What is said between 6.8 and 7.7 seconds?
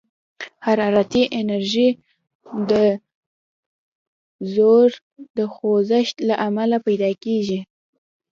پيدا کېږي.